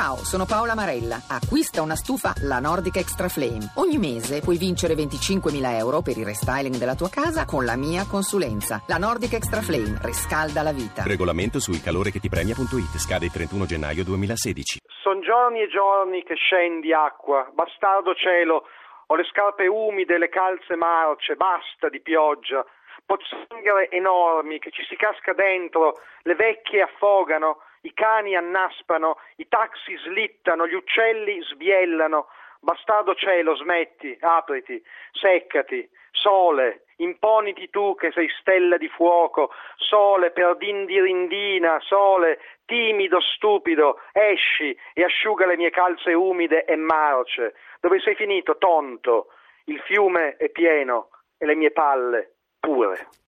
Ciao, 0.00 0.16
sono 0.24 0.46
Paola 0.48 0.72
Marella. 0.72 1.20
Acquista 1.28 1.84
una 1.84 1.92
stufa 1.92 2.32
La 2.48 2.56
Nordic 2.56 2.96
Extra 2.96 3.28
Flame. 3.28 3.68
Ogni 3.76 4.00
mese 4.00 4.40
puoi 4.40 4.56
vincere 4.56 4.96
25.000 4.96 5.76
euro 5.76 6.00
per 6.00 6.16
il 6.16 6.24
restyling 6.24 6.80
della 6.80 6.96
tua 6.96 7.12
casa 7.12 7.44
con 7.44 7.68
la 7.68 7.76
mia 7.76 8.08
consulenza. 8.08 8.80
La 8.88 8.96
Nordic 8.96 9.36
Extra 9.36 9.60
Flame 9.60 10.00
riscalda 10.00 10.64
la 10.64 10.72
vita. 10.72 11.04
Regolamento 11.04 11.60
su 11.60 11.76
ilcalorecheTipremia.it 11.76 12.96
scade 12.96 13.28
il 13.28 13.34
31 13.36 13.68
gennaio 13.68 14.00
2016. 14.00 14.80
Sono 15.04 15.20
giorni 15.20 15.60
e 15.60 15.68
giorni 15.68 16.24
che 16.24 16.32
scendi 16.32 16.96
acqua, 16.96 17.44
bastardo 17.52 18.16
cielo, 18.16 18.64
ho 19.04 19.14
le 19.14 19.28
scarpe 19.28 19.68
umide, 19.68 20.16
le 20.16 20.32
calze 20.32 20.80
marce, 20.80 21.36
basta 21.36 21.92
di 21.92 22.00
pioggia. 22.00 22.64
Pozzanghere 23.04 23.92
enormi 23.92 24.60
che 24.64 24.70
ci 24.72 24.80
si 24.88 24.96
casca 24.96 25.34
dentro, 25.36 26.00
le 26.24 26.34
vecchie 26.36 26.88
affogano, 26.88 27.68
i 27.82 27.92
cani 27.94 28.36
annaspano, 28.36 29.18
i 29.36 29.48
taxi 29.48 29.96
slittano, 29.96 30.66
gli 30.66 30.74
uccelli 30.74 31.40
sbiellano. 31.42 32.28
Bastardo 32.62 33.14
cielo, 33.14 33.56
smetti, 33.56 34.16
apriti, 34.20 34.82
seccati, 35.12 35.88
sole, 36.10 36.84
imponiti 36.96 37.70
tu 37.70 37.94
che 37.94 38.10
sei 38.12 38.28
stella 38.40 38.76
di 38.76 38.88
fuoco, 38.88 39.50
sole 39.76 40.30
per 40.30 40.56
dindirindina, 40.56 41.80
sole, 41.80 42.38
timido, 42.66 43.20
stupido, 43.20 44.00
esci 44.12 44.76
e 44.92 45.02
asciuga 45.02 45.46
le 45.46 45.56
mie 45.56 45.70
calze 45.70 46.12
umide 46.12 46.64
e 46.64 46.76
marce. 46.76 47.54
Dove 47.80 47.98
sei 48.00 48.14
finito, 48.14 48.58
tonto? 48.58 49.28
Il 49.64 49.80
fiume 49.80 50.36
è 50.36 50.50
pieno 50.50 51.08
e 51.38 51.46
le 51.46 51.54
mie 51.54 51.70
palle 51.70 52.34
pure. 52.60 53.08